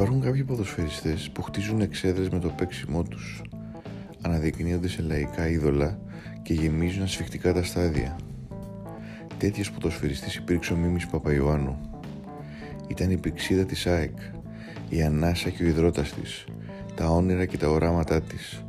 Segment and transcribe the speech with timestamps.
[0.00, 3.42] Υπάρχουν κάποιοι ποδοσφαιριστές που χτίζουν εξέδρες με το παίξιμό τους,
[4.20, 5.98] αναδεικνύονται σε λαϊκά είδωλα
[6.42, 8.16] και γεμίζουν ασφιχτικά τα στάδια.
[9.38, 11.76] Τέτοιος ποδοσφαιριστής υπήρξε ο Μίμης Παπαϊωάννου.
[12.86, 14.18] Ήταν η πηξίδα της ΑΕΚ,
[14.88, 16.44] η ανάσα και ο υδρότας της,
[16.94, 18.64] τα όνειρα και τα οράματά της.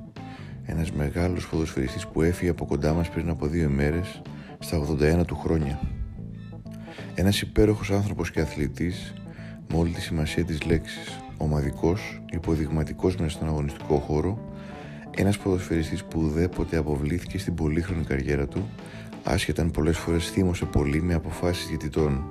[0.66, 4.22] Ένας μεγάλος ποδοσφαιριστής που έφυγε από κοντά μας πριν από δύο ημέρες,
[4.60, 5.80] στα 81 του χρόνια.
[7.16, 9.14] Ένας υπέροχος άνθρωπος και αθλητής
[9.72, 14.40] με όλη τη σημασία της λέξης, ομαδικός, υποδειγματικός μέσα στον αγωνιστικό χώρο,
[15.16, 18.70] ένας ποδοσφαιριστής που ουδέποτε αποβλήθηκε στην πολύχρονη καριέρα του,
[19.24, 22.24] άσχετα αν πολλές φορές θύμωσε πολύ με αποφάσεις διαιτητών.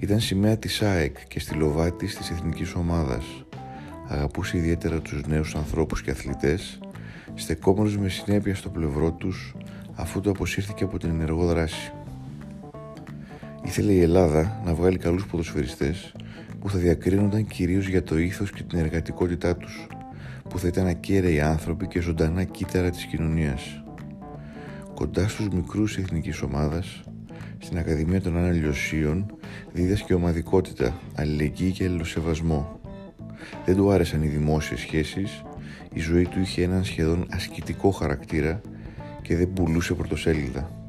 [0.00, 3.24] Ήταν σημαία της ΑΕΚ και στη λοβάτη της εθνικής ομάδας.
[4.08, 6.78] Αγαπούσε ιδιαίτερα τους νέους ανθρώπους και αθλητές,
[7.34, 9.54] στεκόμενος με συνέπεια στο πλευρό τους
[9.94, 11.92] αφού το αποσύρθηκε από την ενεργό δράση.
[13.64, 16.12] Ήθελε η Ελλάδα να βγάλει καλούς ποδοσφαιριστές
[16.60, 19.86] που θα διακρίνονταν κυρίως για το ήθος και την εργατικότητά τους,
[20.48, 23.82] που θα ήταν ακέραιοι άνθρωποι και ζωντανά κύτταρα της κοινωνίας.
[24.94, 27.02] Κοντά στους μικρούς εθνικής ομάδας,
[27.58, 29.36] στην Ακαδημία των Αναλιωσίων
[29.72, 32.80] δίδασκε ομαδικότητα, αλληλεγγύη και αλληλοσεβασμό.
[33.64, 35.42] Δεν του άρεσαν οι δημόσιες σχέσεις,
[35.92, 38.60] η ζωή του είχε έναν σχεδόν ασκητικό χαρακτήρα
[39.22, 40.79] και δεν πουλούσε πρωτοσέλιδα.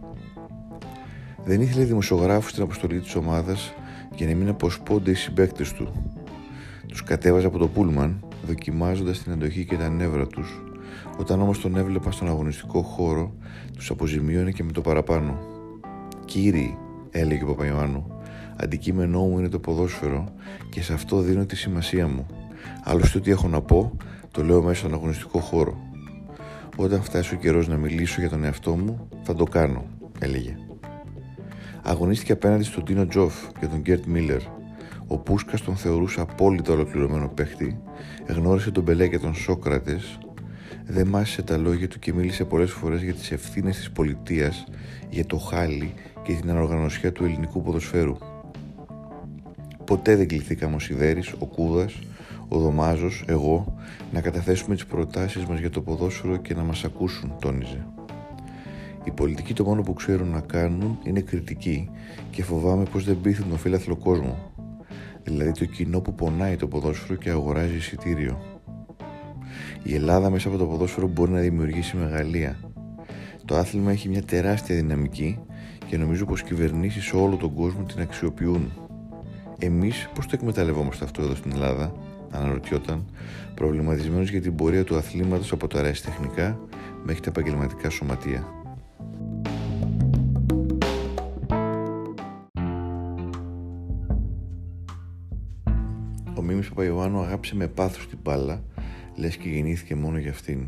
[1.46, 3.74] Δεν ήθελε δημοσιογράφου στην αποστολή της ομάδας
[4.16, 6.12] για να μην αποσπώνται οι συμπαίκτες του.
[6.88, 10.62] Τους κατέβαζε από το πούλμαν, δοκιμάζοντας την αντοχή και τα νεύρα τους.
[11.18, 13.34] Όταν όμως τον έβλεπα στον αγωνιστικό χώρο,
[13.76, 15.40] τους αποζημίωνε και με το παραπάνω.
[16.26, 16.78] Κύριοι,
[17.12, 18.12] έλεγε ο Παπαϊωάννου,
[18.56, 20.34] αντικείμενό μου είναι το ποδόσφαιρο
[20.70, 22.26] και σε αυτό δίνω τη σημασία μου.
[22.84, 23.98] Άλλωστε, ό,τι έχω να πω,
[24.32, 25.78] το λέω μέσα στον αγωνιστικό χώρο.
[26.76, 29.86] Όταν φτάσει ο καιρός να μιλήσω για τον εαυτό μου, θα το κάνω,
[30.20, 30.56] έλεγε.
[31.84, 34.42] Αγωνίστηκε απέναντι στον Τίνο Τζοφ και τον Γκέρτ Μίλλερ.
[35.08, 37.82] Ο Πούσκας τον θεωρούσε απόλυτα ολοκληρωμένο παίχτη,
[38.26, 40.18] εγνώρισε τον Μπελέ και τον Σόκρατες,
[40.86, 44.64] δεν μάσησε τα λόγια του και μίλησε πολλές φορές για τις ευθύνες της πολιτείας,
[45.10, 45.94] για το χάλι
[46.24, 48.18] και την ανοργανωσιά του ελληνικού ποδοσφαίρου.
[49.86, 52.00] Ποτέ δεν κληθήκαμε ο Σιδέρης, ο Κούδας,
[52.48, 53.76] ο Δωμάζος, εγώ,
[54.12, 57.86] να καταθέσουμε τις προτάσεις μας για το ποδόσφαιρο και να μας ακούσουν, τόνιζε.
[59.04, 61.90] Οι πολιτικοί το μόνο που ξέρουν να κάνουν είναι κριτική
[62.32, 64.38] και φοβάμαι πως δεν πείθουν τον φίλαθλο κόσμο.
[65.24, 68.42] Δηλαδή το κοινό που πονάει το ποδόσφαιρο και αγοράζει εισιτήριο.
[69.84, 72.60] Η Ελλάδα μέσα από το ποδόσφαιρο μπορεί να δημιουργήσει μεγαλεία.
[73.46, 75.40] Το άθλημα έχει μια τεράστια δυναμική
[75.88, 78.72] και νομίζω πως κυβερνήσεις σε όλο τον κόσμο την αξιοποιούν.
[79.60, 81.94] Εμείς πώς το εκμεταλλευόμαστε αυτό εδώ στην Ελλάδα,
[82.32, 83.06] αναρωτιόταν,
[83.56, 86.60] προβληματισμένος για την πορεία του αθλήματος από τα τεχνικά
[87.04, 88.61] μέχρι τα επαγγελματικά σωματεία.
[96.76, 98.64] Παπαϊωάννου αγάπησε με πάθος την μπάλα,
[99.16, 100.68] λες και γεννήθηκε μόνο για αυτήν.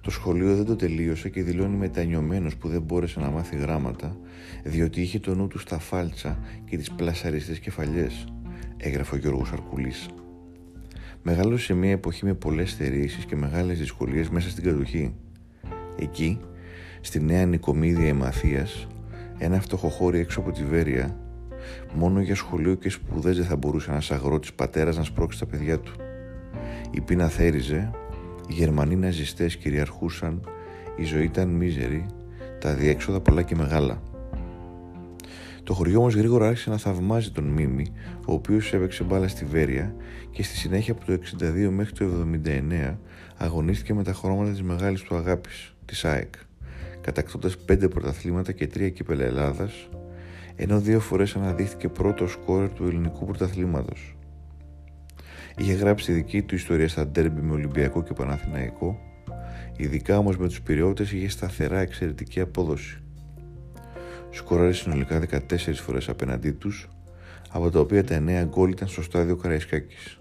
[0.00, 4.16] Το σχολείο δεν το τελείωσε και δηλώνει μετανιωμένος που δεν μπόρεσε να μάθει γράμματα,
[4.64, 8.24] διότι είχε το νου του στα φάλτσα και τις πλασαριστές κεφαλιές,
[8.76, 10.08] έγραφε ο Γιώργος Αρκουλής.
[11.22, 15.14] Μεγάλωσε σε μια εποχή με πολλές στερήσεις και μεγάλες δυσκολίες μέσα στην κατοχή.
[15.98, 16.40] Εκεί,
[17.00, 18.86] στη νέα νοικομίδια Εμαθίας,
[19.38, 21.16] ένα φτωχοχώρι έξω από τη Βέρεια,
[21.94, 25.78] Μόνο για σχολείο και σπουδές δεν θα μπορούσε ένας αγρότης πατέρας να σπρώξει τα παιδιά
[25.78, 25.92] του.
[26.90, 27.90] Η πείνα θέριζε,
[28.48, 30.40] οι Γερμανοί ναζιστές κυριαρχούσαν,
[30.96, 32.06] η ζωή ήταν μίζερη,
[32.60, 34.02] τα διέξοδα πολλά και μεγάλα.
[35.62, 37.92] Το χωριό όμως γρήγορα άρχισε να θαυμάζει τον Μίμη,
[38.26, 39.94] ο οποίος έπαιξε μπάλα στη Βέρεια
[40.30, 42.04] και στη συνέχεια από το 62 μέχρι το
[42.44, 42.96] 79
[43.36, 46.34] αγωνίστηκε με τα χρώματα της μεγάλης του αγάπης, της ΑΕΚ,
[47.00, 49.88] κατακτώντας πέντε πρωταθλήματα και τρία κύπελα Ελλάδας,
[50.56, 54.16] ενώ δύο φορές αναδείχθηκε πρώτος σκόρερ του ελληνικού πρωταθλήματος.
[55.56, 58.98] Είχε γράψει δική του ιστορία στα ντέρμπι με Ολυμπιακό και Παναθηναϊκό,
[59.76, 63.00] ειδικά όμως με τους πυριώτες είχε σταθερά εξαιρετική απόδοση.
[64.30, 65.38] Σκόραρε συνολικά 14
[65.74, 66.88] φορές απέναντί τους,
[67.50, 70.20] από τα οποία τα 9 γκολ ήταν στο στάδιο Καραϊσκάκης.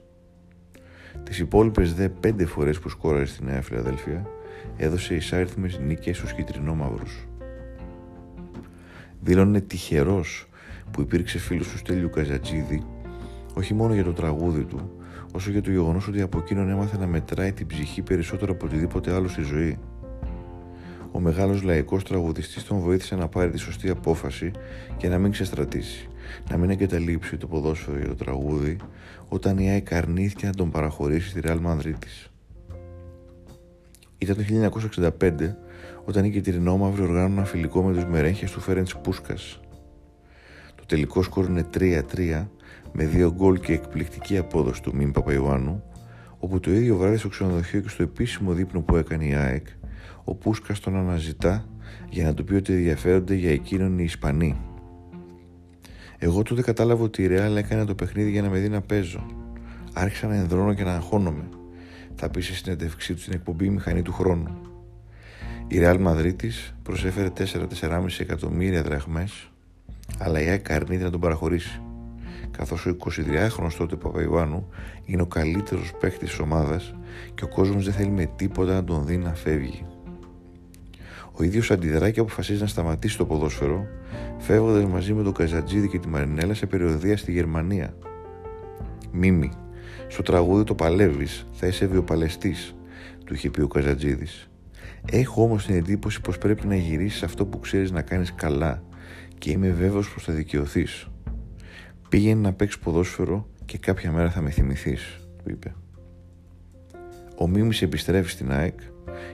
[1.24, 4.28] Τις υπόλοιπες δε 5 φορές που σκόραρε στη Νέα Φιλαδέλφια,
[4.78, 7.28] έδωσε εισάριθμες νίκες στους κυτρινόμαυρους.
[9.22, 10.48] Δήλωνε τυχερός
[10.92, 12.84] που υπήρξε φίλος του Στέλιου Καζατζίδη,
[13.54, 14.92] όχι μόνο για το τραγούδι του,
[15.32, 19.14] όσο για το γεγονός ότι από εκείνον έμαθε να μετράει την ψυχή περισσότερο από οτιδήποτε
[19.14, 19.78] άλλο στη ζωή.
[21.12, 24.52] Ο μεγάλος λαϊκός τραγουδιστής τον βοήθησε να πάρει τη σωστή απόφαση
[24.98, 26.10] και να μην ξεστρατήσει,
[26.50, 28.78] να μην εγκαταλείψει το ποδόσφαιρο για το τραγούδι,
[29.30, 31.98] όταν η ΑΕΚ αρνήθηκε να τον παραχωρήσει στη Real Madrid
[34.18, 34.44] Ήταν το
[35.20, 35.56] 1965
[36.06, 39.60] όταν οι κυτρινόμαυροι οργάνωναν ένα φιλικό με τους μερέχες του Φέρεντς Πούσκας.
[40.76, 42.48] Το τελικό σκορ είναι 3-3
[42.92, 45.84] με δύο γκολ και εκπληκτική απόδοση του Μίμ Παπαϊωάννου,
[46.40, 49.68] όπου το ίδιο βράδυ στο ξενοδοχείο και στο επίσημο δείπνο που έκανε η ΑΕΚ,
[50.24, 51.66] ο Πούσκας τον αναζητά
[52.10, 54.58] για να του πει ότι ενδιαφέρονται για εκείνον οι Ισπανοί.
[56.18, 59.26] Εγώ τότε κατάλαβα ότι η Ρεάλ έκανε το παιχνίδι για να με δει να παίζω.
[59.94, 61.44] Άρχισα να ενδρώνω και να αγχώνομαι.
[62.16, 64.58] Θα πει στη συνέντευξή του στην εκπομπή Μηχανή του Χρόνου.
[65.68, 66.52] Η Ρεάλ Μαδρίτη
[66.84, 67.30] προσέφερε
[67.82, 69.52] 4-4,5 εκατομμύρια δραχμές,
[70.18, 71.82] αλλά η ΑΕΚ αρνείται να τον παραχωρήσει.
[72.52, 74.70] Καθώς ο 23χρονο τότε Παπαϊωάννου
[75.06, 76.96] είναι ο καλύτερος παίκτης της ομάδας
[77.36, 79.86] και ο κόσμος δεν θέλει με τίποτα να τον δει να φεύγει.
[81.32, 83.88] Ο ίδιος αντιδρά και αποφασίζει να σταματήσει το ποδόσφαιρο,
[84.38, 87.96] φεύγοντας μαζί με τον Καζατζίδη και τη Μαρινέλα σε περιοδία στη Γερμανία.
[89.12, 89.52] Μίμη,
[90.08, 92.76] στο τραγούδι το παλεύεις, θα είσαι βιοπαλαιστής,
[93.26, 94.50] του είχε πει ο Καζατζίδης.
[95.12, 98.84] Έχω όμως την εντύπωση πως πρέπει να γυρίσεις αυτό που ξέρεις να κάνεις καλά
[99.38, 101.08] και είμαι βέβαιος πως θα δικαιωθείς.
[102.10, 105.76] Πήγαινε να παίξεις ποδόσφαιρο και κάποια μέρα θα με θυμηθείς, του είπε.
[107.38, 108.80] Ο Μίμης επιστρέφει στην ΑΕΚ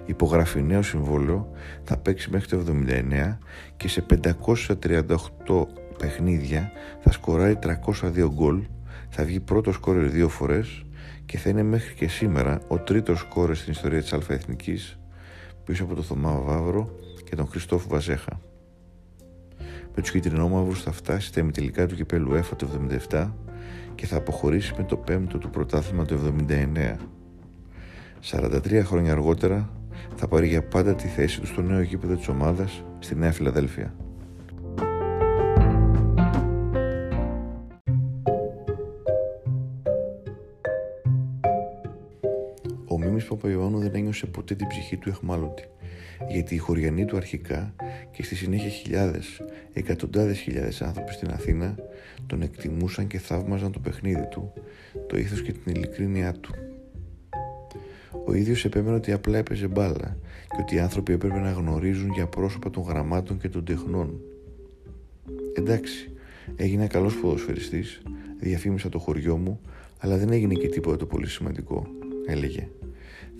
[0.05, 1.51] υπογράφει νέο συμβόλαιο,
[1.83, 3.37] θα παίξει μέχρι το 79
[3.77, 5.07] και σε 538
[5.97, 8.61] παιχνίδια θα σκοράρει 302 γκολ,
[9.13, 10.85] θα βγει πρώτος σκόρερ δύο φορές
[11.25, 14.99] και θα είναι μέχρι και σήμερα ο τρίτος σκόρερ στην ιστορία της Αλφαεθνικής
[15.65, 18.41] πίσω από τον Θωμά Βαύρο και τον Χριστόφ Βαζέχα.
[19.95, 22.67] Με τους κυτρινόμαυρους θα φτάσει στα ημιτελικά του κυπέλου ΕΦΑ το
[23.09, 23.31] 77
[23.95, 26.95] και θα αποχωρήσει με το πέμπτο του πρωτάθλημα το 79.
[28.31, 29.69] 43 χρόνια αργότερα
[30.15, 33.93] θα πάρει για πάντα τη θέση του στο νέο γήπεδο της ομάδας στη Νέα Φιλαδέλφια.
[43.41, 45.63] Παπαϊωάννου δεν ένιωσε ποτέ την ψυχή του εχμάλωτη,
[46.29, 47.75] γιατί οι χωριανοί του αρχικά
[48.11, 49.41] και στη συνέχεια χιλιάδες,
[49.73, 51.75] εκατοντάδες χιλιάδες άνθρωποι στην Αθήνα
[52.27, 54.53] τον εκτιμούσαν και θαύμαζαν το παιχνίδι του,
[55.07, 56.55] το ήθος και την ειλικρίνειά του.
[58.25, 60.17] Ο ίδιος επέμενε ότι απλά έπαιζε μπάλα
[60.49, 64.19] και ότι οι άνθρωποι έπρεπε να γνωρίζουν για πρόσωπα των γραμμάτων και των τεχνών.
[65.53, 66.11] Εντάξει,
[66.55, 68.01] έγινα καλός ποδοσφαιριστής,
[68.39, 69.59] διαφήμισα το χωριό μου,
[69.99, 71.87] αλλά δεν έγινε και τίποτα το πολύ σημαντικό,
[72.27, 72.67] έλεγε.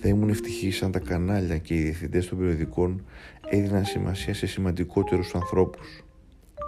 [0.04, 3.06] Θα ήμουν ευτυχής αν τα κανάλια και οι διευθυντές των περιοδικών
[3.50, 6.04] έδιναν σημασία σε σημαντικότερους ανθρώπους.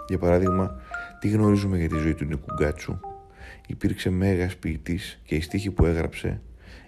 [0.08, 0.80] Για παράδειγμα,
[1.20, 3.00] τι γνωρίζουμε για τη ζωή του Νίκου Γκάτσου;
[3.66, 6.40] Υπήρξε μέγας ποιητής και η στίχη που έγραψε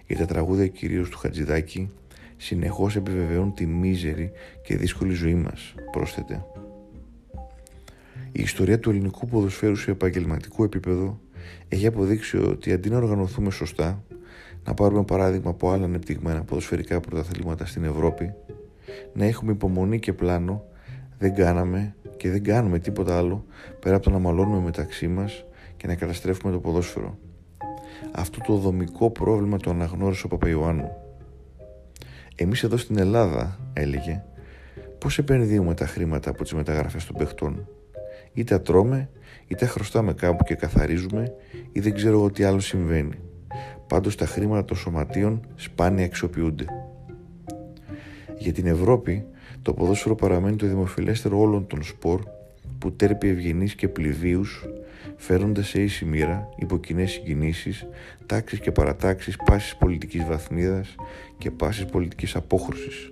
[0.07, 1.91] για τα τραγούδια κυρίως του Χατζηδάκη
[2.37, 4.31] συνεχώς επιβεβαιώνουν τη μίζερη
[4.63, 6.45] και δύσκολη ζωή μας, πρόσθεται.
[8.31, 11.19] Η ιστορία του ελληνικού ποδοσφαίρου σε επαγγελματικό επίπεδο
[11.69, 14.03] έχει αποδείξει ότι αντί να οργανωθούμε σωστά,
[14.67, 18.33] να πάρουμε παράδειγμα από άλλα ανεπτυγμένα ποδοσφαιρικά πρωταθλήματα στην Ευρώπη,
[19.13, 20.63] να έχουμε υπομονή και πλάνο,
[21.17, 23.45] δεν κάναμε και δεν κάνουμε τίποτα άλλο
[23.79, 25.45] πέρα από το να μαλώνουμε μεταξύ μας
[25.77, 27.17] και να καταστρέφουμε το ποδόσφαιρο.
[28.11, 30.91] Αυτό το δομικό πρόβλημα το αναγνώρισε ο Παπαϊωάννου.
[32.35, 34.23] Εμείς εδώ στην Ελλάδα, έλεγε,
[34.97, 37.67] πώς επενδύουμε τα χρήματα από τις μεταγραφές των παιχτών;
[38.33, 39.09] Είτε τα τρώμε,
[39.47, 41.33] είτε χρωστάμε κάπου και καθαρίζουμε,
[41.71, 43.26] ή δεν ξέρω εγώ τι άλλο συμβαίνει.
[43.87, 46.65] Πάντως τα χρήματα των σωματείων σπάνια αξιοποιούνται.
[48.37, 49.25] Για την Ευρώπη,
[49.61, 52.23] το ποδόσφαιρο παραμένει το δημοφιλέστερο όλων των σπορ
[52.79, 54.65] που τέρπει ευγενείς και πληβίους
[55.15, 57.85] φέρονται σε ίση μοίρα υπό κοινέ συγκινήσεις,
[58.25, 60.95] τάξεις και παρατάξεις πάσης πολιτικής βαθμίδας
[61.37, 63.09] και πάσης πολιτικής απόχρωσης,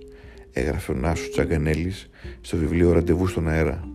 [0.53, 2.09] έγραφε ο Νάσος Τσαγκανέλης
[2.41, 3.94] στο βιβλίο Ραντεβού στον αέρα.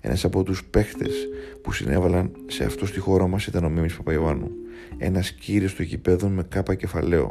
[0.00, 1.28] Ένας από τους παίχτες
[1.62, 4.50] που συνέβαλαν σε αυτό στη χώρα μας ήταν ο Μίμης Παπαϊωάννου,
[4.98, 7.30] ένας κύριος των γηπέδων με κάπα κεφαλαίο,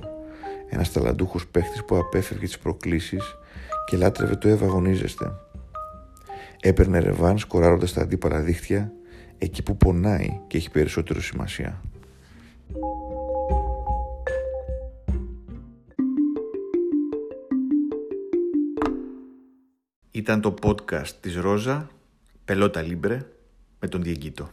[0.70, 3.24] ένας ταλαντούχος παίχτης που απέφευγε τις προκλήσεις
[3.86, 5.32] και λάτρευε το ευαγωνίζεστε.
[6.62, 8.92] Έπαιρνε ρεβάν σκοράροντας τα αντίπαλα δίχτυα
[9.38, 11.82] εκεί που πονάει και έχει περισσότερο σημασία.
[20.12, 21.90] Ήταν το podcast της Ρόζα,
[22.48, 23.26] Πελότα Λίμπρε,
[23.80, 24.50] με τον Διεγκύτο.